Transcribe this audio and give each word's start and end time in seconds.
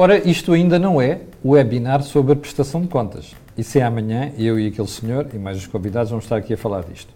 Ora, 0.00 0.16
isto 0.16 0.52
ainda 0.52 0.78
não 0.78 1.02
é 1.02 1.22
o 1.42 1.50
webinar 1.50 2.04
sobre 2.04 2.32
a 2.32 2.36
prestação 2.36 2.82
de 2.82 2.86
contas. 2.86 3.34
Isso 3.56 3.76
é 3.78 3.82
amanhã, 3.82 4.30
eu 4.38 4.56
e 4.56 4.68
aquele 4.68 4.86
senhor 4.86 5.26
e 5.34 5.38
mais 5.38 5.58
os 5.58 5.66
convidados 5.66 6.10
vamos 6.10 6.24
estar 6.24 6.36
aqui 6.36 6.54
a 6.54 6.56
falar 6.56 6.84
disto. 6.84 7.12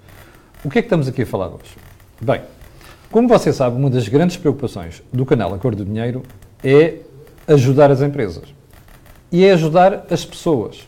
O 0.65 0.69
que 0.69 0.81
é 0.81 0.83
que 0.83 0.87
estamos 0.87 1.07
aqui 1.07 1.23
a 1.23 1.27
falar 1.27 1.47
hoje? 1.47 1.77
Bem, 2.21 2.41
como 3.09 3.29
você 3.29 3.53
sabe, 3.53 3.77
uma 3.77 3.89
das 3.89 4.09
grandes 4.09 4.37
preocupações 4.37 5.01
do 5.13 5.25
canal 5.25 5.55
Acordo 5.55 5.85
do 5.85 5.85
Dinheiro 5.85 6.25
é 6.65 6.97
ajudar 7.47 7.89
as 7.93 8.03
empresas. 8.03 8.53
E 9.31 9.45
é 9.45 9.53
ajudar 9.53 10.05
as 10.11 10.25
pessoas. 10.25 10.85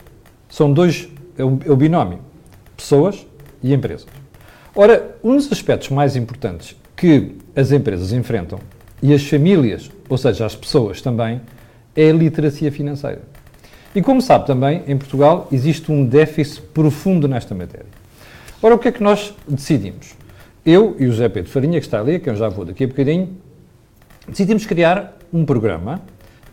São 0.48 0.73
dois, 0.73 1.09
é 1.39 1.45
o, 1.45 1.61
é 1.65 1.70
o 1.70 1.77
binómio. 1.77 2.19
Pessoas 2.77 3.25
e 3.62 3.73
empresas. 3.73 4.09
Ora, 4.75 5.15
um 5.23 5.37
dos 5.37 5.53
aspectos 5.53 5.91
mais 5.91 6.17
importantes 6.17 6.75
que 6.97 7.37
as 7.55 7.70
empresas 7.70 8.12
enfrentam 8.12 8.59
e 9.01 9.15
as 9.15 9.25
famílias, 9.25 9.92
ou 10.09 10.19
seja, 10.19 10.45
as 10.45 10.56
pessoas 10.56 11.01
também, 11.01 11.41
é 11.97 12.11
a 12.11 12.12
literacia 12.12 12.71
financeira. 12.73 13.23
E 13.95 14.03
como 14.03 14.21
sabe 14.21 14.47
também, 14.47 14.83
em 14.87 14.97
Portugal 14.97 15.48
existe 15.53 15.93
um 15.93 16.05
déficit 16.05 16.62
profundo 16.73 17.29
nesta 17.29 17.55
matéria. 17.55 17.87
Ora, 18.61 18.75
o 18.75 18.79
que 18.79 18.89
é 18.89 18.93
que 18.93 19.03
nós 19.03 19.34
decidimos? 19.47 20.15
Eu 20.65 20.97
e 20.98 21.07
o 21.07 21.12
José 21.12 21.29
Pedro 21.29 21.51
Farinha, 21.51 21.79
que 21.79 21.87
está 21.87 22.00
ali, 22.00 22.17
a 22.17 22.20
quem 22.20 22.33
eu 22.33 22.37
já 22.37 22.48
vou 22.48 22.65
daqui 22.65 22.84
a 22.84 22.87
bocadinho, 22.87 23.37
decidimos 24.27 24.65
criar 24.67 25.19
um 25.33 25.45
programa 25.45 26.00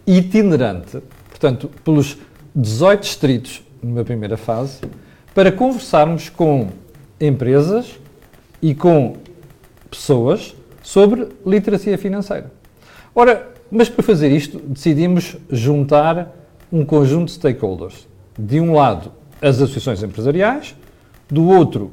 itinerante, 0.05 0.99
portanto, 1.29 1.71
pelos 1.83 2.17
18 2.53 3.01
distritos 3.01 3.63
numa 3.81 4.03
primeira 4.03 4.37
fase, 4.37 4.81
para 5.33 5.51
conversarmos 5.51 6.29
com 6.29 6.67
empresas 7.19 7.99
e 8.61 8.75
com 8.75 9.15
pessoas 9.89 10.55
sobre 10.83 11.29
literacia 11.45 11.97
financeira. 11.97 12.51
Ora, 13.15 13.50
mas 13.71 13.89
para 13.89 14.03
fazer 14.03 14.29
isto 14.31 14.59
decidimos 14.59 15.37
juntar 15.49 16.35
um 16.71 16.83
conjunto 16.83 17.27
de 17.27 17.31
stakeholders. 17.33 18.07
De 18.37 18.59
um 18.59 18.73
lado, 18.73 19.11
as 19.41 19.61
associações 19.61 20.03
empresariais, 20.03 20.75
do 21.29 21.47
outro, 21.47 21.91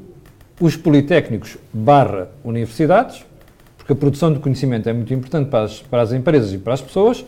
os 0.59 0.75
politécnicos 0.75 1.57
barra 1.71 2.29
universidades, 2.43 3.23
porque 3.77 3.93
a 3.93 3.95
produção 3.95 4.33
de 4.33 4.39
conhecimento 4.39 4.89
é 4.89 4.93
muito 4.93 5.13
importante 5.13 5.49
para 5.49 5.63
as, 5.63 5.79
para 5.81 6.01
as 6.01 6.11
empresas 6.11 6.53
e 6.53 6.57
para 6.57 6.73
as 6.73 6.81
pessoas, 6.81 7.25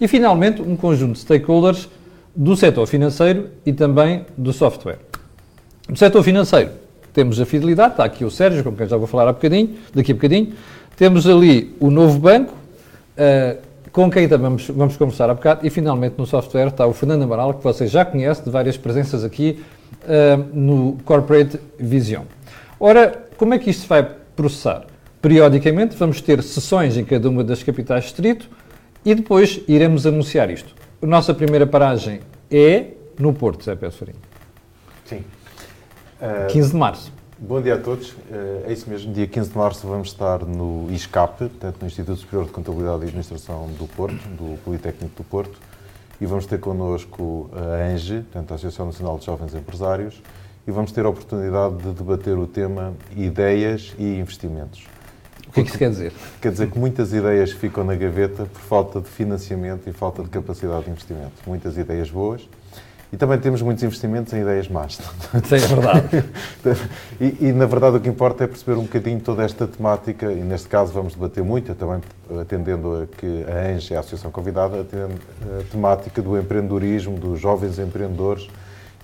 e 0.00 0.06
finalmente 0.06 0.62
um 0.62 0.76
conjunto 0.76 1.14
de 1.14 1.18
stakeholders 1.18 1.88
do 2.34 2.56
setor 2.56 2.86
financeiro 2.86 3.50
e 3.66 3.72
também 3.72 4.24
do 4.36 4.52
software. 4.52 4.98
No 5.88 5.96
setor 5.96 6.22
financeiro, 6.22 6.70
temos 7.12 7.40
a 7.40 7.44
fidelidade, 7.44 7.94
está 7.94 8.04
aqui 8.04 8.24
o 8.24 8.30
Sérgio, 8.30 8.62
com 8.62 8.72
quem 8.72 8.86
já 8.86 8.96
vou 8.96 9.06
falar 9.06 9.28
há 9.28 9.32
bocadinho, 9.32 9.76
daqui 9.92 10.12
a 10.12 10.14
bocadinho. 10.14 10.52
Temos 10.96 11.26
ali 11.26 11.74
o 11.80 11.90
novo 11.90 12.18
banco, 12.18 12.54
uh, 12.54 13.58
com 13.92 14.10
quem 14.10 14.28
também 14.28 14.44
vamos, 14.44 14.68
vamos 14.68 14.96
conversar 14.96 15.30
há 15.30 15.34
bocado. 15.34 15.66
E 15.66 15.70
finalmente 15.70 16.14
no 16.16 16.26
software 16.26 16.68
está 16.68 16.86
o 16.86 16.92
Fernando 16.92 17.22
Amaral, 17.22 17.54
que 17.54 17.64
vocês 17.64 17.90
já 17.90 18.04
conhecem, 18.04 18.44
de 18.44 18.50
várias 18.50 18.76
presenças 18.76 19.24
aqui 19.24 19.62
uh, 20.04 20.44
no 20.52 20.98
Corporate 21.04 21.58
Vision. 21.78 22.24
Ora, 22.78 23.26
como 23.36 23.54
é 23.54 23.58
que 23.58 23.70
isto 23.70 23.86
vai 23.88 24.08
processar? 24.36 24.86
Periodicamente 25.20 25.96
vamos 25.96 26.20
ter 26.20 26.42
sessões 26.42 26.96
em 26.96 27.04
cada 27.04 27.28
uma 27.28 27.44
das 27.44 27.62
capitais 27.62 28.04
distrito 28.04 28.48
e 29.04 29.14
depois 29.14 29.60
iremos 29.68 30.06
anunciar 30.06 30.50
isto. 30.50 30.74
A 31.02 31.06
nossa 31.06 31.34
primeira 31.34 31.66
paragem 31.66 32.20
é 32.50 32.86
no 33.18 33.32
Porto, 33.32 33.64
Zé 33.64 33.74
Pedro 33.74 33.96
Farinha. 33.96 34.18
Sim. 35.04 35.24
15 36.48 36.70
de 36.70 36.76
março. 36.76 37.19
Bom 37.42 37.62
dia 37.62 37.76
a 37.76 37.78
todos. 37.78 38.14
É 38.66 38.70
isso 38.70 38.88
mesmo. 38.90 39.14
Dia 39.14 39.26
15 39.26 39.48
de 39.48 39.56
março 39.56 39.86
vamos 39.86 40.08
estar 40.08 40.44
no 40.44 40.92
ISCAP, 40.92 41.38
portanto, 41.38 41.78
no 41.80 41.86
Instituto 41.86 42.18
Superior 42.18 42.44
de 42.44 42.52
Contabilidade 42.52 43.00
e 43.00 43.04
Administração 43.04 43.66
do 43.78 43.86
Porto, 43.86 44.28
do 44.36 44.58
Politécnico 44.62 45.16
do 45.16 45.24
Porto, 45.24 45.58
e 46.20 46.26
vamos 46.26 46.44
ter 46.44 46.60
connosco 46.60 47.50
a 47.54 47.82
ANGE, 47.86 48.20
portanto, 48.30 48.52
a 48.52 48.54
Associação 48.56 48.84
Nacional 48.84 49.18
de 49.18 49.24
Jovens 49.24 49.54
Empresários, 49.54 50.22
e 50.66 50.70
vamos 50.70 50.92
ter 50.92 51.06
a 51.06 51.08
oportunidade 51.08 51.76
de 51.78 51.92
debater 51.92 52.36
o 52.36 52.46
tema 52.46 52.92
ideias 53.16 53.94
e 53.98 54.18
investimentos. 54.18 54.86
O 55.48 55.52
que 55.52 55.60
é 55.60 55.62
que 55.62 55.70
isso 55.70 55.78
quer 55.78 55.88
dizer? 55.88 56.12
Quer 56.42 56.52
dizer 56.52 56.70
que 56.70 56.78
muitas 56.78 57.10
ideias 57.14 57.52
ficam 57.52 57.84
na 57.84 57.94
gaveta 57.94 58.44
por 58.44 58.60
falta 58.60 59.00
de 59.00 59.08
financiamento 59.08 59.88
e 59.88 59.94
falta 59.94 60.22
de 60.22 60.28
capacidade 60.28 60.84
de 60.84 60.90
investimento. 60.90 61.32
Muitas 61.46 61.78
ideias 61.78 62.10
boas, 62.10 62.46
e 63.12 63.16
também 63.16 63.38
temos 63.38 63.60
muitos 63.60 63.82
investimentos 63.82 64.32
em 64.32 64.40
ideias 64.40 64.68
más. 64.68 64.94
Sim, 65.44 65.54
é 65.54 65.58
verdade. 65.58 66.24
e, 67.20 67.48
e, 67.48 67.52
na 67.52 67.66
verdade, 67.66 67.96
o 67.96 68.00
que 68.00 68.08
importa 68.08 68.44
é 68.44 68.46
perceber 68.46 68.78
um 68.78 68.82
bocadinho 68.82 69.18
toda 69.20 69.42
esta 69.42 69.66
temática, 69.66 70.32
e 70.32 70.42
neste 70.42 70.68
caso 70.68 70.92
vamos 70.92 71.14
debater 71.14 71.42
muito, 71.42 71.74
também 71.74 72.00
atendendo 72.40 73.02
a 73.02 73.06
que 73.06 73.44
a 73.44 73.72
ANGE 73.72 73.94
é 73.94 73.96
a 73.96 74.00
associação 74.00 74.30
convidada, 74.30 74.80
atendendo 74.80 75.20
a 75.58 75.64
temática 75.70 76.22
do 76.22 76.38
empreendedorismo, 76.38 77.18
dos 77.18 77.40
jovens 77.40 77.78
empreendedores, 77.78 78.48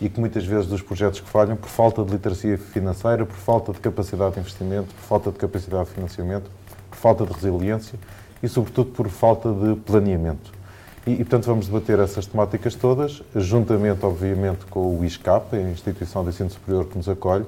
e 0.00 0.08
que 0.08 0.20
muitas 0.20 0.44
vezes 0.44 0.66
dos 0.66 0.82
projetos 0.82 1.20
que 1.20 1.28
falham 1.28 1.56
por 1.56 1.68
falta 1.68 2.04
de 2.04 2.12
literacia 2.12 2.58
financeira, 2.58 3.24
por 3.24 3.36
falta 3.36 3.72
de 3.72 3.80
capacidade 3.80 4.34
de 4.34 4.40
investimento, 4.40 4.94
por 4.94 5.02
falta 5.02 5.30
de 5.32 5.38
capacidade 5.38 5.88
de 5.88 5.94
financiamento, 5.94 6.50
por 6.90 6.96
falta 6.96 7.26
de 7.26 7.32
resiliência 7.32 7.98
e, 8.42 8.48
sobretudo, 8.48 8.90
por 8.90 9.08
falta 9.08 9.50
de 9.52 9.74
planeamento. 9.76 10.55
E, 11.06 11.12
e, 11.12 11.16
portanto, 11.18 11.44
vamos 11.44 11.66
debater 11.66 12.00
essas 12.00 12.26
temáticas 12.26 12.74
todas, 12.74 13.22
juntamente, 13.36 14.04
obviamente, 14.04 14.66
com 14.66 14.98
o 14.98 15.04
ISCAP, 15.04 15.54
a 15.54 15.60
instituição 15.60 16.24
de 16.24 16.30
ensino 16.30 16.50
superior 16.50 16.86
que 16.86 16.96
nos 16.96 17.08
acolhe, 17.08 17.44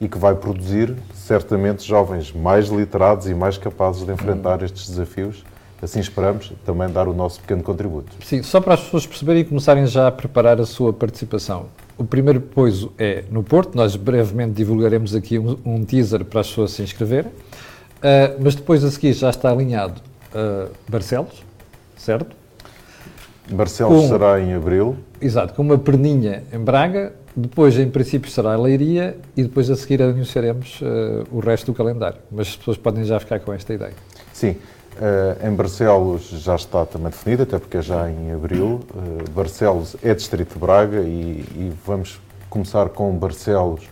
e 0.00 0.08
que 0.08 0.18
vai 0.18 0.34
produzir, 0.34 0.94
certamente, 1.14 1.86
jovens 1.86 2.32
mais 2.32 2.68
literados 2.68 3.26
e 3.28 3.34
mais 3.34 3.58
capazes 3.58 4.04
de 4.04 4.12
enfrentar 4.12 4.62
estes 4.62 4.88
desafios. 4.88 5.44
Assim 5.80 6.00
esperamos 6.00 6.52
também 6.64 6.88
dar 6.88 7.06
o 7.06 7.12
nosso 7.12 7.40
pequeno 7.40 7.62
contributo. 7.62 8.10
Sim, 8.24 8.42
só 8.42 8.62
para 8.62 8.74
as 8.74 8.80
pessoas 8.80 9.06
perceberem 9.06 9.42
e 9.42 9.44
começarem 9.44 9.86
já 9.86 10.08
a 10.08 10.12
preparar 10.12 10.58
a 10.58 10.64
sua 10.64 10.90
participação. 10.90 11.66
O 11.98 12.04
primeiro 12.04 12.40
poiso 12.40 12.92
é 12.98 13.24
no 13.30 13.42
Porto, 13.42 13.74
nós 13.74 13.94
brevemente 13.94 14.52
divulgaremos 14.52 15.14
aqui 15.14 15.38
um, 15.38 15.58
um 15.64 15.84
teaser 15.84 16.24
para 16.24 16.40
as 16.40 16.48
pessoas 16.48 16.72
se 16.72 16.82
inscreverem, 16.82 17.30
uh, 17.30 18.36
mas 18.40 18.54
depois 18.54 18.82
a 18.84 18.90
seguir 18.90 19.12
já 19.12 19.28
está 19.28 19.50
alinhado 19.50 20.00
uh, 20.34 20.70
Barcelos, 20.88 21.42
certo? 21.96 22.34
Barcelos 23.50 24.02
com, 24.02 24.08
será 24.08 24.40
em 24.40 24.54
abril. 24.54 24.96
Exato, 25.20 25.54
com 25.54 25.62
uma 25.62 25.78
perninha 25.78 26.42
em 26.52 26.58
Braga, 26.58 27.12
depois 27.36 27.78
em 27.78 27.88
princípio 27.88 28.30
será 28.30 28.54
a 28.54 28.56
Leiria 28.56 29.16
e 29.36 29.42
depois 29.42 29.70
a 29.70 29.76
seguir 29.76 30.02
anunciaremos 30.02 30.80
uh, 30.80 31.26
o 31.30 31.38
resto 31.38 31.66
do 31.66 31.74
calendário. 31.74 32.18
Mas 32.30 32.48
as 32.48 32.56
pessoas 32.56 32.76
podem 32.76 33.04
já 33.04 33.20
ficar 33.20 33.40
com 33.40 33.52
esta 33.52 33.72
ideia. 33.74 33.92
Sim, 34.32 34.50
uh, 34.50 35.46
em 35.46 35.54
Barcelos 35.54 36.28
já 36.30 36.56
está 36.56 36.84
também 36.84 37.10
definido, 37.10 37.42
até 37.42 37.58
porque 37.58 37.76
é 37.76 37.82
já 37.82 38.10
em 38.10 38.32
abril. 38.32 38.80
Uh, 38.94 39.30
Barcelos 39.30 39.96
é 40.02 40.14
distrito 40.14 40.54
de 40.54 40.58
Braga 40.58 41.00
e, 41.00 41.44
e 41.54 41.72
vamos 41.84 42.20
começar 42.48 42.88
com 42.88 43.12
Barcelos 43.16 43.82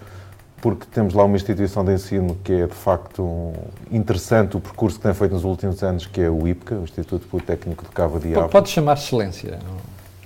porque 0.64 0.86
temos 0.90 1.12
lá 1.12 1.24
uma 1.24 1.36
instituição 1.36 1.84
de 1.84 1.92
ensino 1.92 2.38
que 2.42 2.50
é 2.54 2.66
de 2.66 2.72
facto 2.72 3.22
um, 3.22 3.52
interessante 3.90 4.56
o 4.56 4.60
percurso 4.60 4.96
que 4.96 5.02
tem 5.02 5.12
feito 5.12 5.32
nos 5.32 5.44
últimos 5.44 5.82
anos, 5.82 6.06
que 6.06 6.22
é 6.22 6.30
o 6.30 6.48
IPCA, 6.48 6.76
o 6.76 6.84
Instituto 6.84 7.26
Politécnico 7.26 7.84
de 7.84 7.90
Cabo 7.90 8.18
de 8.18 8.28
Diabo. 8.28 8.48
Pode 8.48 8.70
chamar 8.70 8.94
excelência. 8.94 9.58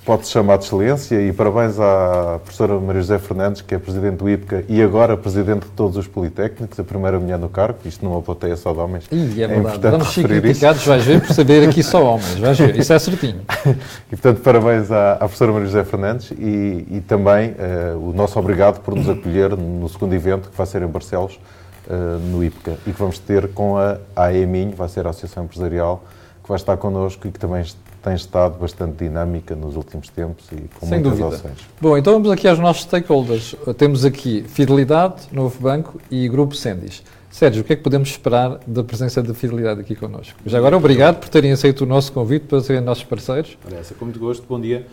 Pode-se 0.09 0.31
chamar 0.31 0.57
de 0.57 0.65
excelência 0.65 1.21
e 1.21 1.31
parabéns 1.35 1.79
à 1.79 2.41
professora 2.43 2.81
Maria 2.81 3.03
José 3.03 3.19
Fernandes, 3.19 3.61
que 3.61 3.75
é 3.75 3.79
presidente 3.79 4.17
do 4.17 4.31
IPCA 4.31 4.65
e 4.67 4.83
agora 4.83 5.19
presidente 5.19 5.65
de 5.65 5.71
todos 5.73 5.99
os 5.99 6.07
Politécnicos, 6.07 6.81
a 6.81 6.83
primeira 6.83 7.21
mulher 7.21 7.39
no 7.39 7.51
cargo, 7.51 7.81
isto 7.85 8.03
numa 8.03 8.23
plateia 8.23 8.57
só 8.57 8.73
de 8.73 8.79
homens. 8.79 9.05
Ih, 9.13 9.43
é, 9.43 9.45
é 9.45 9.49
verdade, 9.49 9.91
vamos 9.91 10.15
ser 10.15 10.27
criticados, 10.27 10.87
vais 10.87 11.05
ver, 11.05 11.21
por 11.21 11.35
saber 11.35 11.69
aqui 11.69 11.83
só 11.83 12.03
homens, 12.03 12.37
vais 12.37 12.59
ver, 12.59 12.75
isso 12.77 12.91
é 12.91 12.99
certinho. 12.99 13.43
e 14.11 14.17
portanto, 14.17 14.41
parabéns 14.41 14.91
à, 14.91 15.13
à 15.13 15.19
professora 15.19 15.53
Maria 15.53 15.67
José 15.67 15.85
Fernandes 15.85 16.31
e, 16.31 16.87
e 16.91 17.03
também 17.07 17.51
uh, 17.51 18.09
o 18.09 18.15
nosso 18.15 18.39
obrigado 18.39 18.81
por 18.81 18.95
nos 18.95 19.11
acolher 19.11 19.55
no 19.59 19.91
segundo 19.91 20.15
evento, 20.15 20.49
que 20.49 20.57
vai 20.57 20.67
ser 20.67 20.81
em 20.81 20.87
Barcelos, 20.87 21.39
uh, 21.87 22.19
no 22.31 22.43
IPCA, 22.43 22.79
e 22.87 22.93
que 22.93 22.99
vamos 22.99 23.19
ter 23.19 23.49
com 23.49 23.77
a 23.77 23.99
AEMIN, 24.17 24.71
vai 24.71 24.89
ser 24.89 25.07
a 25.07 25.11
Associação 25.11 25.45
Empresarial, 25.45 26.03
que 26.49 26.53
vai 26.53 26.57
estar 26.57 26.77
connosco 26.79 27.29
e 27.29 27.31
que 27.31 27.39
também 27.39 27.63
tem 28.03 28.15
estado 28.15 28.59
bastante 28.59 29.05
dinâmica 29.05 29.55
nos 29.55 29.77
últimos 29.77 30.09
tempos 30.09 30.47
e 30.51 30.57
com 30.81 30.87
Sem 30.87 31.01
muitas 31.01 31.19
dúvida. 31.19 31.37
ações. 31.37 31.59
Bom, 31.79 31.99
então 31.99 32.15
vamos 32.15 32.31
aqui 32.31 32.49
aos 32.49 32.59
nossos 32.59 32.85
stakeholders. 32.85 33.55
Temos 33.77 34.03
aqui 34.03 34.43
Fidelidade, 34.49 35.29
Novo 35.31 35.61
Banco 35.61 36.01
e 36.11 36.27
Grupo 36.27 36.55
Sendis. 36.55 37.03
Sérgio, 37.31 37.61
o 37.61 37.65
que 37.65 37.75
é 37.75 37.77
que 37.77 37.83
podemos 37.83 38.09
esperar 38.09 38.59
da 38.67 38.83
presença 38.83 39.23
da 39.23 39.35
Fidelidade 39.35 39.81
aqui 39.81 39.95
connosco? 39.95 40.39
Já 40.47 40.57
agora, 40.57 40.75
obrigado 40.75 41.19
por 41.21 41.29
terem 41.29 41.53
aceito 41.53 41.83
o 41.83 41.87
nosso 41.87 42.11
convite 42.13 42.47
para 42.47 42.63
serem 42.63 42.81
nossos 42.81 43.05
parceiros. 43.05 43.59
Parece, 43.63 43.93
com 43.93 44.07
muito 44.07 44.19
gosto, 44.19 44.47
bom 44.49 44.59
dia. 44.59 44.87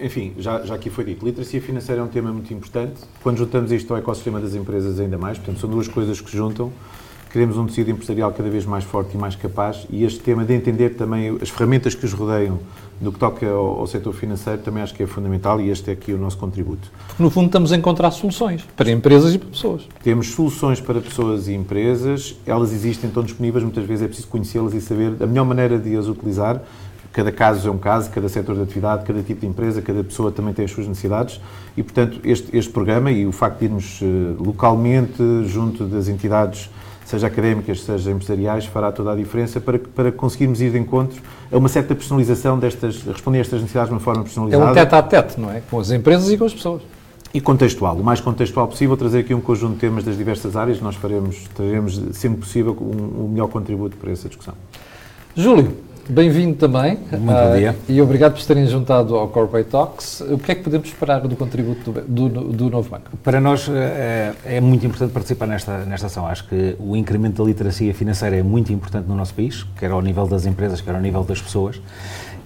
Enfim, 0.00 0.34
já, 0.38 0.60
já 0.62 0.76
aqui 0.76 0.88
foi 0.88 1.04
dito, 1.04 1.26
literacia 1.26 1.60
financeira 1.60 2.00
é 2.00 2.04
um 2.04 2.08
tema 2.08 2.30
muito 2.32 2.54
importante. 2.54 3.00
Quando 3.24 3.38
juntamos 3.38 3.72
isto 3.72 3.92
ao 3.92 3.98
ecossistema 3.98 4.38
das 4.38 4.54
empresas, 4.54 5.00
ainda 5.00 5.18
mais. 5.18 5.36
Portanto, 5.36 5.58
são 5.58 5.68
duas 5.68 5.88
coisas 5.88 6.20
que 6.20 6.30
se 6.30 6.36
juntam 6.36 6.72
queremos 7.32 7.56
um 7.56 7.66
tecido 7.66 7.90
empresarial 7.90 8.30
cada 8.32 8.50
vez 8.50 8.66
mais 8.66 8.84
forte 8.84 9.14
e 9.14 9.18
mais 9.18 9.34
capaz 9.34 9.86
e 9.90 10.04
este 10.04 10.20
tema 10.20 10.44
de 10.44 10.52
entender 10.52 10.90
também 10.90 11.38
as 11.40 11.48
ferramentas 11.48 11.94
que 11.94 12.04
os 12.04 12.12
rodeiam 12.12 12.58
no 13.00 13.10
que 13.10 13.18
toca 13.18 13.48
ao, 13.48 13.80
ao 13.80 13.86
setor 13.86 14.12
financeiro 14.12 14.60
também 14.60 14.82
acho 14.82 14.94
que 14.94 15.02
é 15.02 15.06
fundamental 15.06 15.60
e 15.60 15.70
este 15.70 15.90
é 15.90 15.92
aqui 15.94 16.12
o 16.12 16.18
nosso 16.18 16.36
contributo. 16.36 16.90
Porque 17.08 17.22
no 17.22 17.30
fundo 17.30 17.46
estamos 17.46 17.72
a 17.72 17.76
encontrar 17.76 18.10
soluções 18.10 18.62
para 18.76 18.90
empresas 18.90 19.34
e 19.34 19.38
para 19.38 19.48
pessoas. 19.48 19.88
Temos 20.02 20.28
soluções 20.28 20.80
para 20.80 21.00
pessoas 21.00 21.48
e 21.48 21.54
empresas, 21.54 22.36
elas 22.46 22.72
existem, 22.72 23.08
estão 23.08 23.22
disponíveis, 23.22 23.64
muitas 23.64 23.84
vezes 23.84 24.04
é 24.04 24.06
preciso 24.06 24.28
conhecê-las 24.28 24.74
e 24.74 24.80
saber 24.80 25.14
a 25.20 25.26
melhor 25.26 25.46
maneira 25.46 25.78
de 25.78 25.96
as 25.96 26.06
utilizar 26.06 26.62
cada 27.12 27.30
caso 27.30 27.68
é 27.68 27.70
um 27.70 27.76
caso, 27.76 28.10
cada 28.10 28.28
setor 28.28 28.56
de 28.56 28.62
atividade, 28.62 29.04
cada 29.04 29.22
tipo 29.22 29.42
de 29.42 29.46
empresa, 29.46 29.82
cada 29.82 30.02
pessoa 30.02 30.32
também 30.32 30.54
tem 30.54 30.64
as 30.64 30.70
suas 30.70 30.88
necessidades 30.88 31.40
e, 31.76 31.82
portanto, 31.82 32.18
este, 32.24 32.56
este 32.56 32.72
programa 32.72 33.10
e 33.10 33.26
o 33.26 33.32
facto 33.32 33.58
de 33.58 33.66
irmos 33.66 34.00
uh, 34.00 34.42
localmente 34.42 35.22
junto 35.44 35.84
das 35.84 36.08
entidades, 36.08 36.70
seja 37.12 37.26
académicas, 37.26 37.82
seja 37.82 38.10
empresariais, 38.10 38.64
fará 38.64 38.90
toda 38.90 39.12
a 39.12 39.14
diferença 39.14 39.60
para, 39.60 39.78
para 39.78 40.10
conseguirmos 40.10 40.60
ir 40.62 40.70
de 40.70 40.78
encontro 40.78 41.20
a 41.50 41.56
uma 41.58 41.68
certa 41.68 41.94
personalização 41.94 42.58
destas, 42.58 43.02
responder 43.02 43.38
a 43.38 43.40
estas 43.42 43.60
necessidades 43.60 43.88
de 43.90 43.94
uma 43.94 44.00
forma 44.00 44.22
personalizada. 44.22 44.64
É 44.64 44.70
um 44.70 44.74
tete 44.74 44.94
a 44.94 45.02
tete, 45.02 45.40
não 45.40 45.50
é? 45.50 45.62
Com 45.70 45.78
as 45.78 45.90
empresas 45.90 46.30
e 46.30 46.38
com 46.38 46.44
as 46.44 46.54
pessoas. 46.54 46.82
E 47.34 47.40
contextual, 47.40 47.96
o 47.96 48.04
mais 48.04 48.20
contextual 48.20 48.66
possível, 48.68 48.96
trazer 48.96 49.20
aqui 49.20 49.34
um 49.34 49.40
conjunto 49.40 49.74
de 49.74 49.80
temas 49.80 50.04
das 50.04 50.16
diversas 50.16 50.56
áreas, 50.56 50.80
nós 50.80 50.96
faremos, 50.96 51.48
teremos, 51.54 52.00
sempre 52.12 52.40
possível, 52.40 52.76
um, 52.78 53.24
um 53.24 53.28
melhor 53.28 53.48
contributo 53.48 53.96
para 53.96 54.10
essa 54.10 54.28
discussão. 54.28 54.54
Júlio, 55.34 55.74
bem-vindo 56.08 56.56
também. 56.56 56.98
Muito 57.10 57.20
bom 57.20 57.56
dia. 57.56 57.72
Uh, 57.72 57.92
e 57.92 58.02
obrigado 58.02 58.34
por 58.34 58.44
terem 58.44 58.66
juntado 58.66 59.16
ao 59.16 59.28
Corporate 59.28 59.68
Talks. 59.68 60.20
O 60.20 60.38
que 60.38 60.52
é 60.52 60.54
que 60.54 60.62
podemos 60.62 60.88
esperar 60.88 61.20
do 61.20 61.36
contributo 61.36 61.92
do, 61.92 62.28
do, 62.28 62.52
do 62.52 62.70
novo 62.70 62.88
banco? 62.88 63.16
Para 63.22 63.40
nós 63.40 63.68
é, 63.68 64.32
é, 64.44 64.60
muito 64.60 64.86
importante 64.86 65.12
participar 65.12 65.46
nesta, 65.46 65.78
nesta 65.84 66.06
ação. 66.06 66.26
Acho 66.26 66.48
que 66.48 66.76
o 66.78 66.96
incremento 66.96 67.42
da 67.42 67.48
literacia 67.48 67.92
financeira 67.94 68.36
é 68.36 68.42
muito 68.42 68.72
importante 68.72 69.08
no 69.08 69.14
nosso 69.14 69.34
país, 69.34 69.66
quer 69.78 69.90
ao 69.90 70.02
nível 70.02 70.26
das 70.26 70.46
empresas, 70.46 70.80
quer 70.80 70.94
ao 70.94 71.00
nível 71.00 71.24
das 71.24 71.40
pessoas, 71.40 71.80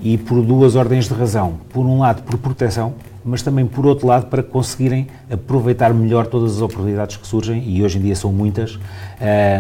e 0.00 0.18
por 0.18 0.42
duas 0.42 0.74
ordens 0.74 1.08
de 1.08 1.14
razão. 1.14 1.58
Por 1.70 1.86
um 1.86 2.00
lado, 2.00 2.22
por 2.22 2.38
proteção, 2.38 2.94
mas 3.26 3.42
também, 3.42 3.66
por 3.66 3.84
outro 3.84 4.06
lado, 4.06 4.26
para 4.26 4.40
conseguirem 4.40 5.08
aproveitar 5.28 5.92
melhor 5.92 6.28
todas 6.28 6.54
as 6.56 6.62
oportunidades 6.62 7.16
que 7.16 7.26
surgem, 7.26 7.68
e 7.68 7.82
hoje 7.82 7.98
em 7.98 8.02
dia 8.02 8.14
são 8.14 8.32
muitas, 8.32 8.76
uh, 8.76 8.80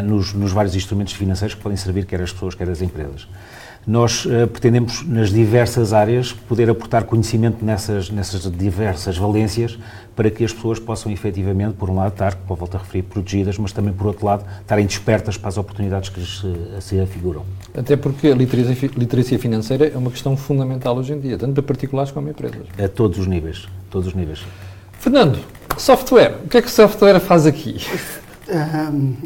nos, 0.04 0.32
nos, 0.32 0.52
vários 0.52 0.76
instrumentos 0.76 1.14
financeiros 1.14 1.54
que 1.54 1.60
podem 1.60 1.76
servir 1.76 2.06
quer 2.06 2.22
as 2.22 2.32
pessoas, 2.32 2.54
quer 2.54 2.70
as 2.70 2.80
empresas. 2.80 3.26
Nós 3.86 4.24
uh, 4.24 4.48
pretendemos, 4.48 5.06
nas 5.06 5.30
diversas 5.30 5.92
áreas, 5.92 6.32
poder 6.32 6.68
aportar 6.68 7.04
conhecimento 7.04 7.64
nessas, 7.64 8.10
nessas 8.10 8.50
diversas 8.50 9.16
valências 9.16 9.78
para 10.16 10.28
que 10.28 10.42
as 10.42 10.52
pessoas 10.52 10.80
possam 10.80 11.12
efetivamente, 11.12 11.74
por 11.74 11.88
um 11.88 11.94
lado, 11.94 12.12
estar, 12.12 12.34
como 12.34 12.58
volto 12.58 12.74
a 12.74 12.78
referir, 12.78 13.02
protegidas, 13.02 13.58
mas 13.58 13.70
também, 13.70 13.92
por 13.92 14.08
outro 14.08 14.26
lado, 14.26 14.44
estarem 14.60 14.86
despertas 14.86 15.36
para 15.36 15.50
as 15.50 15.58
oportunidades 15.58 16.08
que 16.08 16.18
lhes 16.18 16.40
se, 16.40 16.80
se 16.80 17.00
afiguram. 17.00 17.44
Até 17.76 17.96
porque 17.96 18.28
a 18.28 18.34
literacia, 18.34 18.90
literacia, 18.96 19.38
financeira 19.38 19.86
é 19.86 19.96
uma 19.96 20.10
questão 20.10 20.36
fundamental 20.36 20.96
hoje 20.96 21.12
em 21.12 21.20
dia, 21.20 21.38
tanto 21.38 21.52
para 21.52 21.62
particulares 21.62 22.10
como 22.10 22.28
empresas. 22.28 22.66
A 22.82 22.88
todos 22.88 23.18
os 23.18 23.26
níveis, 23.26 23.68
todos 23.88 24.08
os 24.08 24.14
níveis. 24.14 24.42
Fernando, 24.98 25.38
software, 25.76 26.34
o 26.44 26.48
que 26.48 26.56
é 26.56 26.62
que 26.62 26.68
o 26.68 26.70
software 26.70 27.20
faz 27.20 27.46
aqui? 27.46 27.76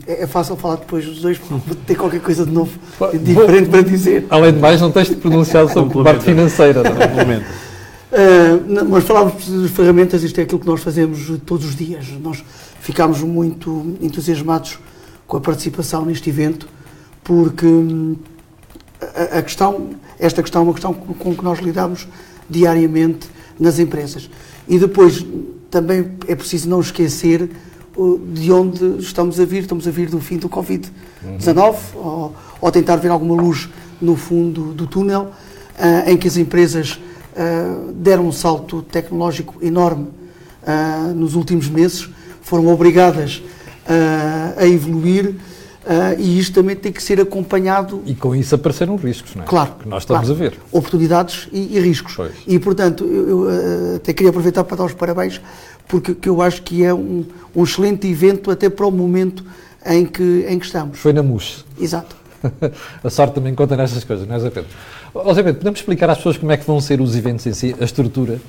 é 0.06 0.26
fácil 0.26 0.56
falar 0.56 0.76
depois 0.76 1.05
dos 1.05 1.20
dois, 1.20 1.38
porque 1.38 1.75
ter 1.87 1.94
qualquer 1.94 2.20
coisa 2.20 2.44
de 2.44 2.52
novo, 2.52 2.78
diferente 3.22 3.69
para 3.69 3.82
dizer. 3.82 4.26
Além 4.31 4.52
de 4.52 4.58
mais, 4.58 4.81
não 4.81 4.90
tens 4.90 5.08
de 5.08 5.17
pronunciar 5.17 5.69
sobre 5.72 6.00
a 6.00 6.05
parte 6.05 6.25
financeira. 6.25 6.82
Não 6.82 7.61
Uh, 8.11 8.88
mas 8.88 9.05
falávamos 9.05 9.46
de 9.46 9.69
ferramentas, 9.69 10.25
isto 10.25 10.37
é 10.40 10.43
aquilo 10.43 10.58
que 10.58 10.67
nós 10.67 10.81
fazemos 10.81 11.31
todos 11.46 11.64
os 11.64 11.76
dias. 11.76 12.08
Nós 12.20 12.43
ficámos 12.81 13.22
muito 13.22 13.96
entusiasmados 14.00 14.81
com 15.28 15.37
a 15.37 15.40
participação 15.40 16.05
neste 16.05 16.28
evento, 16.28 16.66
porque 17.23 17.64
hum, 17.64 18.16
a, 19.00 19.38
a 19.38 19.43
questão, 19.43 19.90
esta 20.19 20.43
questão 20.43 20.62
é 20.62 20.64
uma 20.64 20.73
questão 20.73 20.93
com, 20.93 21.14
com 21.14 21.37
que 21.37 21.44
nós 21.44 21.61
lidamos 21.61 22.08
diariamente 22.49 23.28
nas 23.61 23.78
empresas. 23.78 24.28
E 24.69 24.76
depois 24.76 25.25
também 25.70 26.11
é 26.26 26.34
preciso 26.34 26.69
não 26.69 26.81
esquecer 26.81 27.49
de 28.32 28.50
onde 28.50 28.99
estamos 28.99 29.38
a 29.38 29.44
vir. 29.44 29.61
Estamos 29.61 29.87
a 29.87 29.91
vir 29.91 30.08
do 30.08 30.20
fim 30.20 30.38
do 30.38 30.49
Covid-19, 30.49 31.76
uhum. 31.94 32.00
ou, 32.00 32.35
ou, 32.61 32.73
tentar 32.73 32.97
ver 32.97 33.08
alguma 33.08 33.35
luz 33.35 33.69
no 34.00 34.17
fundo 34.17 34.73
do 34.73 34.87
túnel, 34.87 35.29
uh, 35.79 36.11
em 36.11 36.17
que 36.17 36.26
as 36.26 36.37
empresas 36.37 36.94
uh, 36.94 37.93
deram 37.93 38.26
um 38.26 38.32
salto 38.32 38.82
tecnológico 38.82 39.56
enorme 39.62 40.08
uh, 40.62 41.14
nos 41.14 41.35
últimos 41.35 41.69
meses, 41.69 42.08
foram 42.43 42.69
obrigadas 42.69 43.43
a 44.56 44.67
evoluir. 44.67 45.35
Uh, 45.90 46.14
e 46.20 46.38
isto 46.38 46.54
também 46.54 46.76
tem 46.76 46.92
que 46.92 47.02
ser 47.02 47.20
acompanhado. 47.20 48.00
E 48.06 48.14
com 48.14 48.32
isso 48.32 48.54
apareceram 48.54 48.94
riscos, 48.94 49.34
não 49.34 49.42
é? 49.42 49.46
Claro. 49.46 49.72
Que 49.81 49.88
nós 49.88 50.04
estamos 50.04 50.28
claro. 50.28 50.40
a 50.40 50.48
ver. 50.48 50.58
Oportunidades 50.70 51.48
e, 51.50 51.76
e 51.76 51.81
riscos. 51.81 52.14
Pois. 52.14 52.32
E, 52.46 52.60
portanto, 52.60 53.04
eu, 53.04 53.28
eu 53.28 53.38
uh, 53.40 53.96
até 53.96 54.12
queria 54.12 54.31
aproveitar 54.31 54.62
para 54.62 54.76
dar 54.76 54.84
os 54.84 54.94
parabéns, 54.94 55.40
porque 55.88 56.28
eu 56.28 56.40
acho 56.40 56.62
que 56.62 56.84
é 56.84 56.94
um, 56.94 57.25
um 57.56 57.64
excelente 57.64 58.06
evento 58.06 58.52
até 58.52 58.70
para 58.70 58.87
o 58.87 58.92
momento 58.92 59.44
em 59.84 60.06
que, 60.06 60.46
em 60.48 60.60
que 60.60 60.66
estamos. 60.66 60.96
Foi 60.96 61.12
na 61.12 61.25
MUS. 61.25 61.64
Exato. 61.81 62.14
a 63.02 63.10
sorte 63.10 63.34
também 63.34 63.52
conta 63.52 63.76
nestas 63.76 64.04
coisas, 64.04 64.28
não 64.28 64.37
é, 64.37 64.38
Zé 64.38 64.50
Pedro? 64.50 64.70
Ó, 65.12 65.34
Zé 65.34 65.42
Pedro, 65.42 65.58
podemos 65.58 65.81
explicar 65.81 66.08
às 66.08 66.19
pessoas 66.19 66.37
como 66.38 66.52
é 66.52 66.56
que 66.56 66.64
vão 66.64 66.81
ser 66.81 67.00
os 67.00 67.16
eventos 67.16 67.44
em 67.46 67.52
si, 67.52 67.75
a 67.81 67.84
estrutura? 67.84 68.40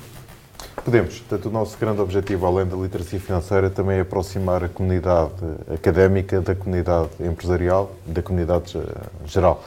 Podemos. 0.84 1.20
Portanto, 1.20 1.48
o 1.48 1.52
nosso 1.52 1.78
grande 1.78 2.00
objetivo, 2.00 2.44
além 2.44 2.66
da 2.66 2.76
literacia 2.76 3.20
financeira, 3.20 3.70
também 3.70 3.98
é 3.98 4.00
aproximar 4.00 4.64
a 4.64 4.68
comunidade 4.68 5.32
académica 5.72 6.40
da 6.40 6.56
comunidade 6.56 7.10
empresarial, 7.20 7.92
da 8.04 8.20
comunidade 8.20 8.76
eh, 8.76 8.82
geral. 9.24 9.62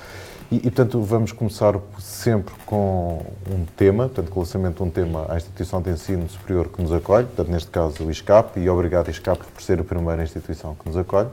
E, 0.51 0.57
e, 0.57 0.61
portanto, 0.61 1.01
vamos 1.01 1.31
começar 1.31 1.79
sempre 1.99 2.53
com 2.65 3.25
um 3.49 3.65
tema, 3.77 4.09
portanto, 4.09 4.29
com 4.29 4.39
o 4.41 4.43
lançamento 4.43 4.77
de 4.77 4.83
um 4.83 4.89
tema 4.89 5.25
à 5.29 5.37
instituição 5.37 5.81
de 5.81 5.89
ensino 5.89 6.27
superior 6.29 6.67
que 6.67 6.81
nos 6.81 6.91
acolhe, 6.91 7.25
portanto, 7.25 7.49
neste 7.49 7.71
caso 7.71 8.03
o 8.03 8.11
ISCAP, 8.11 8.59
e 8.59 8.69
obrigado 8.69 9.09
ISCAP 9.09 9.39
por 9.53 9.61
ser 9.61 9.79
a 9.79 9.83
primeira 9.85 10.21
instituição 10.21 10.75
que 10.75 10.85
nos 10.85 10.97
acolhe. 10.97 11.29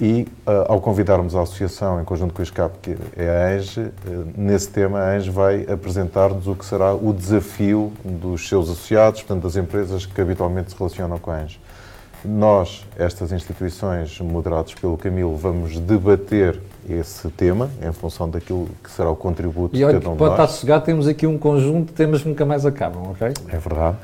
E 0.00 0.26
uh, 0.46 0.72
ao 0.72 0.80
convidarmos 0.80 1.36
a 1.36 1.42
associação, 1.42 2.00
em 2.00 2.04
conjunto 2.04 2.32
com 2.32 2.40
o 2.40 2.42
ISCAP, 2.42 2.78
que 2.80 2.96
é 3.16 3.28
a 3.28 3.56
ANGE, 3.56 3.80
uh, 3.80 3.92
nesse 4.36 4.68
tema 4.68 4.98
a 4.98 5.10
ANGE 5.14 5.30
vai 5.30 5.66
apresentar-nos 5.70 6.46
o 6.46 6.54
que 6.54 6.64
será 6.64 6.94
o 6.94 7.12
desafio 7.12 7.92
dos 8.04 8.48
seus 8.48 8.70
associados, 8.70 9.22
portanto, 9.22 9.42
das 9.42 9.56
empresas 9.56 10.06
que 10.06 10.20
habitualmente 10.20 10.70
se 10.70 10.78
relacionam 10.78 11.18
com 11.18 11.30
a 11.30 11.36
ANGE. 11.36 11.60
Nós, 12.24 12.86
estas 12.98 13.32
instituições 13.32 14.20
moderadas 14.20 14.74
pelo 14.74 14.96
Camilo, 14.96 15.36
vamos 15.36 15.78
debater 15.78 16.60
esse 16.88 17.28
tema 17.30 17.70
em 17.82 17.92
função 17.92 18.28
daquilo 18.28 18.68
que 18.82 18.90
será 18.90 19.10
o 19.10 19.16
contributo 19.16 19.74
e 19.74 19.78
de 19.78 19.84
cada 19.84 19.98
um 19.98 20.00
pode 20.00 20.16
de 20.16 20.22
nós. 20.24 20.32
estar 20.32 20.48
sossegado, 20.48 20.84
temos 20.84 21.08
aqui 21.08 21.26
um 21.26 21.38
conjunto 21.38 21.88
de 21.88 21.92
temas 21.92 22.22
que 22.22 22.28
nunca 22.28 22.44
mais 22.44 22.66
acabam, 22.66 23.10
ok? 23.10 23.32
É 23.48 23.58
verdade. 23.58 23.96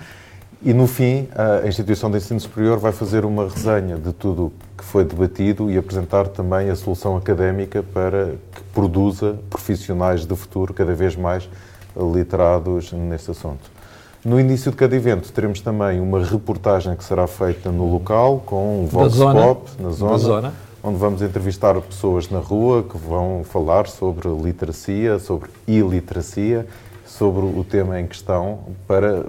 E 0.63 0.73
no 0.73 0.87
fim, 0.87 1.29
a 1.35 1.67
instituição 1.67 2.11
de 2.11 2.17
ensino 2.17 2.41
superior 2.41 2.79
vai 2.79 2.91
fazer 2.91 3.25
uma 3.25 3.49
resenha 3.49 3.97
de 3.97 4.13
tudo 4.13 4.53
que 4.77 4.85
foi 4.85 5.05
debatido 5.05 5.71
e 5.71 5.77
apresentar 5.77 6.29
também 6.29 6.71
a 6.71 6.75
solução 6.75 7.17
académica 7.17 7.83
para 7.83 8.35
que 8.55 8.63
produza 8.73 9.39
profissionais 9.51 10.25
de 10.25 10.35
futuro 10.35 10.73
cada 10.73 10.95
vez 10.95 11.15
mais 11.15 11.49
literados 11.95 12.93
neste 12.93 13.31
assunto. 13.31 13.71
No 14.25 14.41
início 14.41 14.71
de 14.71 14.77
cada 14.77 14.97
evento 14.97 15.31
teremos 15.31 15.61
também 15.61 16.01
uma 16.01 16.25
reportagem 16.25 16.97
que 16.97 17.05
será 17.05 17.27
feita 17.27 17.71
no 17.71 17.89
local 17.93 18.43
com 18.45 18.83
um 18.83 18.87
vox 18.87 19.17
pop 19.17 19.71
na 19.79 19.91
zona, 19.91 20.19
zona, 20.19 20.55
onde 20.83 20.99
vamos 20.99 21.23
entrevistar 21.23 21.81
pessoas 21.81 22.29
na 22.29 22.41
rua 22.41 22.83
que 22.83 22.97
vão 22.99 23.45
falar 23.45 23.87
sobre 23.87 24.29
literacia, 24.29 25.19
sobre 25.19 25.49
iliteracia, 25.69 26.67
sobre 27.05 27.45
o 27.45 27.63
tema 27.63 28.01
em 28.01 28.07
questão 28.07 28.61
para 28.89 29.27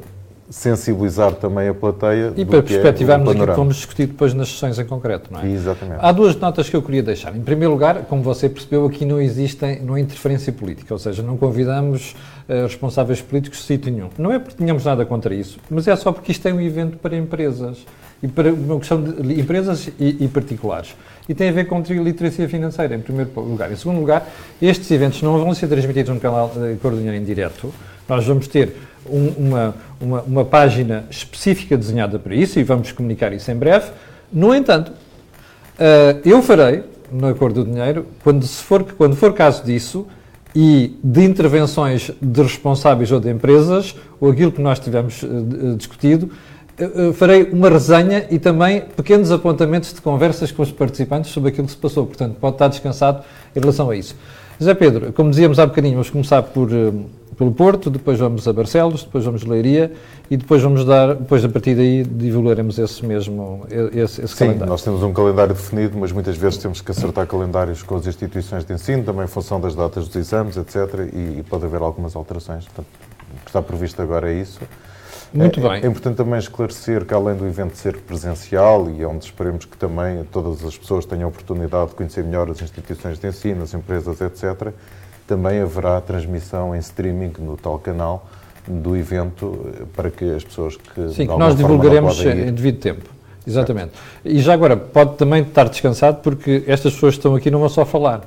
sensibilizar 0.49 1.33
também 1.33 1.67
a 1.67 1.73
plateia 1.73 2.31
e 2.37 2.45
para 2.45 2.63
perspectivarmos 2.63 3.27
é 3.27 3.31
aquilo 3.31 3.47
que 3.47 3.53
vamos 3.53 3.75
discutir 3.75 4.07
depois 4.07 4.33
nas 4.33 4.49
sessões 4.49 4.79
em 4.79 4.85
concreto, 4.85 5.31
não 5.31 5.41
é? 5.41 5.51
Exatamente. 5.51 5.99
Há 5.99 6.11
duas 6.11 6.35
notas 6.37 6.69
que 6.69 6.75
eu 6.75 6.81
queria 6.81 7.03
deixar. 7.03 7.35
Em 7.35 7.41
primeiro 7.41 7.73
lugar, 7.73 8.05
como 8.05 8.23
você 8.23 8.47
percebeu, 8.47 8.85
aqui 8.85 9.05
não 9.05 9.19
existe 9.19 9.57
não 9.81 9.95
há 9.95 9.99
interferência 9.99 10.53
política, 10.53 10.93
ou 10.93 10.99
seja, 10.99 11.21
não 11.21 11.35
convidamos 11.35 12.15
uh, 12.47 12.63
responsáveis 12.63 13.21
políticos 13.21 13.59
de 13.59 13.65
sítio 13.65 13.91
nenhum. 13.91 14.09
Não 14.17 14.31
é 14.31 14.39
porque 14.39 14.55
tenhamos 14.55 14.85
nada 14.85 15.05
contra 15.05 15.35
isso, 15.35 15.59
mas 15.69 15.87
é 15.87 15.95
só 15.95 16.11
porque 16.11 16.31
isto 16.31 16.47
é 16.47 16.53
um 16.53 16.61
evento 16.61 16.97
para 16.97 17.15
empresas 17.17 17.85
e 18.23 18.27
para 18.27 18.51
uma 18.51 18.79
questão 18.79 19.01
de 19.03 19.39
empresas 19.39 19.89
e, 19.99 20.23
e 20.23 20.27
particulares. 20.27 20.95
E 21.27 21.35
tem 21.35 21.49
a 21.49 21.51
ver 21.51 21.65
com 21.65 21.81
literacia 21.81 22.47
financeira, 22.47 22.95
em 22.95 23.01
primeiro 23.01 23.29
lugar. 23.35 23.71
Em 23.71 23.75
segundo 23.75 23.99
lugar, 23.99 24.27
estes 24.61 24.89
eventos 24.91 25.21
não 25.21 25.37
vão 25.37 25.53
ser 25.53 25.67
transmitidos 25.67 26.13
no 26.13 26.19
canal 26.19 26.49
de 26.49 26.77
Cor 26.77 26.93
em 26.93 27.23
direto. 27.23 27.71
Nós 28.07 28.25
vamos 28.25 28.47
ter 28.47 28.73
um, 29.09 29.33
uma, 29.37 29.75
uma, 29.99 30.21
uma, 30.21 30.45
página 30.45 31.05
específica 31.09 31.77
desenhada 31.77 32.19
para 32.19 32.35
isso 32.35 32.59
e 32.59 32.63
vamos 32.63 32.91
comunicar 32.91 33.33
isso 33.33 33.49
em 33.51 33.55
breve. 33.55 33.91
No 34.31 34.53
entanto, 34.53 34.89
uh, 34.91 36.19
eu 36.25 36.41
farei, 36.41 36.83
no 37.11 37.27
Acordo 37.27 37.63
do 37.63 37.71
Dinheiro, 37.71 38.05
quando, 38.23 38.45
se 38.45 38.61
for, 38.63 38.83
quando 38.83 39.15
for 39.15 39.33
caso 39.33 39.63
disso 39.63 40.07
e 40.55 40.97
de 41.03 41.23
intervenções 41.23 42.11
de 42.21 42.41
responsáveis 42.41 43.11
ou 43.11 43.19
de 43.19 43.29
empresas, 43.29 43.95
ou 44.19 44.31
aquilo 44.31 44.51
que 44.51 44.61
nós 44.61 44.79
tivemos 44.79 45.23
uh, 45.23 45.75
discutido, 45.77 46.29
uh, 46.79 47.13
farei 47.13 47.43
uma 47.43 47.69
resenha 47.69 48.25
e 48.29 48.39
também 48.39 48.81
pequenos 48.95 49.31
apontamentos 49.31 49.93
de 49.93 50.01
conversas 50.01 50.51
com 50.51 50.61
os 50.61 50.71
participantes 50.71 51.31
sobre 51.31 51.49
aquilo 51.49 51.67
que 51.67 51.73
se 51.73 51.79
passou. 51.79 52.05
Portanto, 52.05 52.35
pode 52.39 52.55
estar 52.55 52.67
descansado 52.67 53.23
em 53.55 53.59
relação 53.59 53.89
a 53.89 53.95
isso. 53.95 54.15
José 54.59 54.73
Pedro, 54.73 55.13
como 55.13 55.29
dizíamos 55.29 55.59
há 55.59 55.65
bocadinho, 55.65 55.93
vamos 55.93 56.09
começar 56.09 56.41
por 56.41 56.69
pelo 57.37 57.51
Porto, 57.51 57.91
depois 57.91 58.17
vamos 58.17 58.47
a 58.47 58.53
Barcelos, 58.53 59.03
depois 59.03 59.23
vamos 59.23 59.43
a 59.43 59.47
Leiria 59.47 59.91
e 60.29 60.35
depois 60.35 60.61
vamos 60.61 60.83
dar, 60.83 61.13
depois 61.13 61.45
a 61.45 61.49
partir 61.49 61.75
daí 61.75 62.03
divulgaremos 62.03 62.79
esse 62.79 63.05
mesmo, 63.05 63.65
esse, 63.93 64.21
esse 64.21 64.27
Sim, 64.29 64.45
calendário. 64.45 64.65
nós 64.65 64.81
temos 64.81 65.03
um 65.03 65.13
calendário 65.13 65.53
definido, 65.53 65.97
mas 65.99 66.11
muitas 66.11 66.35
vezes 66.35 66.57
temos 66.57 66.81
que 66.81 66.89
acertar 66.89 67.27
calendários 67.27 67.83
com 67.83 67.95
as 67.95 68.07
instituições 68.07 68.65
de 68.65 68.73
ensino, 68.73 69.03
também 69.03 69.25
em 69.25 69.27
função 69.27 69.61
das 69.61 69.75
datas 69.75 70.07
dos 70.07 70.15
exames, 70.15 70.57
etc. 70.57 70.75
E, 71.13 71.39
e 71.39 71.45
pode 71.47 71.63
haver 71.63 71.79
algumas 71.79 72.15
alterações. 72.15 72.65
Portanto, 72.65 72.87
o 73.31 73.43
que 73.43 73.49
está 73.49 73.61
previsto 73.61 74.01
agora 74.01 74.31
é 74.31 74.33
isso. 74.33 74.59
Muito 75.31 75.59
é, 75.59 75.69
bem. 75.69 75.83
É 75.83 75.87
importante 75.87 76.15
também 76.15 76.39
esclarecer 76.39 77.05
que, 77.05 77.13
além 77.13 77.35
do 77.35 77.45
evento 77.45 77.77
ser 77.77 77.97
presencial 77.97 78.89
e 78.89 79.05
onde 79.05 79.25
esperemos 79.25 79.65
que 79.65 79.77
também 79.77 80.23
todas 80.31 80.65
as 80.65 80.75
pessoas 80.75 81.05
tenham 81.05 81.25
a 81.25 81.29
oportunidade 81.29 81.89
de 81.89 81.95
conhecer 81.95 82.23
melhor 82.23 82.49
as 82.49 82.61
instituições 82.61 83.19
de 83.19 83.27
ensino, 83.27 83.63
as 83.63 83.73
empresas, 83.73 84.19
etc., 84.21 84.73
também 85.27 85.59
haverá 85.59 85.99
transmissão 85.99 86.73
em 86.73 86.79
streaming 86.79 87.33
no 87.39 87.57
tal 87.57 87.77
canal 87.77 88.25
do 88.67 88.95
evento 88.95 89.67
eh, 89.67 89.83
para 89.95 90.09
que 90.09 90.25
as 90.33 90.43
pessoas 90.43 90.75
que. 90.77 91.09
Sim, 91.09 91.27
que 91.27 91.37
nós 91.37 91.55
divulgaremos 91.55 92.19
em 92.21 92.51
devido 92.51 92.79
tempo. 92.79 93.17
Exatamente. 93.45 93.91
E 94.25 94.39
já 94.39 94.53
agora, 94.53 94.75
pode 94.75 95.15
também 95.15 95.41
estar 95.41 95.69
descansado, 95.69 96.17
porque 96.21 96.63
estas 96.67 96.93
pessoas 96.93 97.13
que 97.13 97.19
estão 97.19 97.35
aqui 97.35 97.49
não 97.49 97.59
vão 97.59 97.69
só 97.69 97.85
falar. 97.85 98.21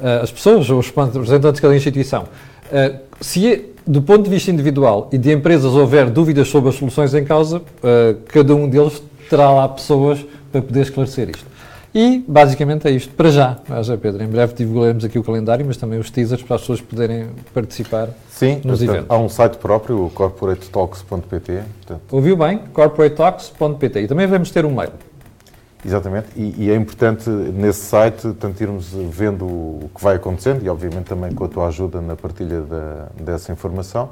Ah, 0.00 0.20
as 0.22 0.30
pessoas, 0.30 0.68
os 0.68 0.86
representantes 0.90 1.60
cada 1.60 1.74
instituição. 1.74 2.24
Ah, 2.70 2.98
se, 3.18 3.64
do 3.86 4.02
ponto 4.02 4.24
de 4.24 4.30
vista 4.30 4.50
individual 4.50 5.08
e 5.10 5.16
de 5.16 5.32
empresas, 5.32 5.72
houver 5.72 6.10
dúvidas 6.10 6.48
sobre 6.48 6.68
as 6.68 6.74
soluções 6.74 7.14
em 7.14 7.24
causa, 7.24 7.62
cada 8.28 8.54
um 8.54 8.68
deles 8.68 9.02
terá 9.30 9.50
lá 9.50 9.66
pessoas 9.66 10.24
para 10.52 10.60
poder 10.60 10.82
esclarecer 10.82 11.30
isto. 11.30 11.46
E, 12.00 12.24
basicamente, 12.28 12.86
é 12.86 12.92
isto. 12.92 13.12
Para 13.12 13.28
já, 13.28 13.58
ah, 13.68 13.82
já 13.82 13.96
Pedro, 13.98 14.22
em 14.22 14.28
breve 14.28 14.54
divulgaremos 14.54 15.04
aqui 15.04 15.18
o 15.18 15.24
calendário, 15.24 15.66
mas 15.66 15.76
também 15.76 15.98
os 15.98 16.08
teasers 16.12 16.40
para 16.44 16.54
as 16.54 16.60
pessoas 16.62 16.80
poderem 16.80 17.26
participar 17.52 18.10
Sim, 18.30 18.60
nos 18.64 18.78
portanto, 18.78 18.82
eventos. 18.84 19.06
há 19.10 19.18
um 19.18 19.28
site 19.28 19.56
próprio, 19.56 20.04
o 20.04 20.10
corporatetalks.pt. 20.10 21.62
Ouviu 22.12 22.36
bem? 22.36 22.58
corporatetalks.pt. 22.72 24.00
E 24.02 24.06
também 24.06 24.28
vamos 24.28 24.52
ter 24.52 24.64
um 24.64 24.72
mail. 24.72 24.92
Exatamente, 25.84 26.26
e, 26.36 26.54
e 26.66 26.70
é 26.70 26.76
importante 26.76 27.28
nesse 27.28 27.80
site 27.86 28.32
tanto 28.38 28.62
irmos 28.62 28.92
vendo 29.10 29.44
o 29.44 29.90
que 29.92 30.00
vai 30.02 30.14
acontecendo 30.14 30.64
e 30.64 30.68
obviamente 30.68 31.06
também 31.06 31.32
com 31.32 31.44
a 31.44 31.48
tua 31.48 31.66
ajuda 31.66 32.00
na 32.00 32.14
partilha 32.14 32.60
da- 32.60 33.06
dessa 33.20 33.50
informação 33.52 34.08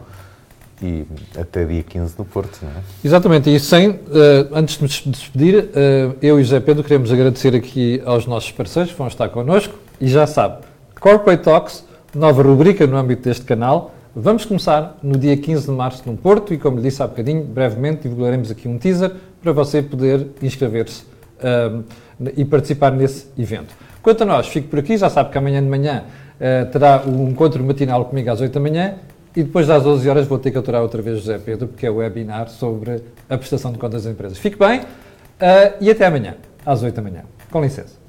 e 0.83 1.07
até 1.39 1.65
dia 1.65 1.83
15 1.83 2.15
no 2.19 2.25
Porto, 2.25 2.59
não 2.63 2.71
é? 2.71 2.75
Exatamente, 3.05 3.55
e 3.55 3.59
sem, 3.59 3.91
eh, 3.91 4.47
antes 4.53 4.77
de 4.77 4.83
nos 4.83 5.03
despedir, 5.07 5.71
eh, 5.75 6.11
eu 6.21 6.39
e 6.39 6.45
José 6.45 6.61
Pedro 6.61 6.83
queremos 6.83 7.11
agradecer 7.11 7.55
aqui 7.55 8.03
aos 8.05 8.27
nossos 8.27 8.51
parceiros 8.53 8.93
que 8.93 8.99
vão 8.99 9.07
estar 9.07 9.29
connosco 9.31 9.75
e 10.01 10.09
já 10.09 10.27
sabe, 10.27 10.59
Corporate 11.01 11.43
Talks, 11.43 11.85
nova 12.15 12.43
rubrica 12.43 12.87
no 12.87 12.97
âmbito 12.97 13.23
deste 13.23 13.45
canal. 13.45 13.95
Vamos 14.15 14.45
começar 14.45 14.99
no 15.03 15.19
dia 15.19 15.37
15 15.37 15.67
de 15.67 15.73
março 15.73 16.03
no 16.07 16.17
Porto 16.17 16.53
e, 16.53 16.59
como 16.59 16.77
lhe 16.77 16.83
disse 16.83 17.03
há 17.03 17.07
bocadinho, 17.07 17.45
brevemente 17.45 18.03
divulgaremos 18.03 18.51
aqui 18.51 18.67
um 18.67 18.79
teaser 18.79 19.13
para 19.43 19.53
você 19.53 19.83
poder 19.83 20.29
inscrever-se 20.43 21.05
eh, 21.41 21.81
e 22.37 22.45
participar 22.45 22.93
nesse 22.93 23.27
evento. 23.39 23.75
Quanto 24.03 24.23
a 24.23 24.27
nós, 24.27 24.47
fico 24.47 24.69
por 24.69 24.79
aqui, 24.79 24.97
já 24.97 25.11
sabe 25.11 25.31
que 25.31 25.39
amanhã 25.39 25.63
de 25.63 25.69
manhã 25.69 26.05
terá 26.71 27.03
o 27.05 27.29
encontro 27.29 27.65
matinal 27.65 28.05
comigo 28.05 28.31
às 28.31 28.43
8 28.43 28.53
da 28.53 28.61
manhã 28.61 28.95
e 29.37 29.43
depois 29.43 29.67
das 29.67 29.83
12 29.83 30.09
horas 30.09 30.27
vou 30.27 30.39
ter 30.39 30.51
que 30.51 30.57
aturar 30.57 30.81
outra 30.81 31.03
vez 31.03 31.19
José 31.19 31.39
Pedro, 31.39 31.69
porque 31.69 31.87
é 31.87 31.91
o 31.91 31.97
webinar 31.97 32.49
sobre 32.49 33.03
a 33.29 33.37
prestação 33.37 33.71
de 33.71 33.79
contas 33.79 34.05
das 34.05 34.13
empresas. 34.13 34.39
Fique 34.39 34.59
bem 34.59 34.81
eh, 35.39 35.75
e 35.79 35.91
até 35.91 36.07
amanhã, 36.07 36.37
às 36.65 36.83
8 36.83 36.95
da 36.95 37.03
manhã. 37.03 37.23
Com 37.51 37.61
licença. 37.61 38.06